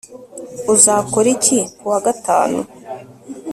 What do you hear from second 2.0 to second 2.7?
gatanu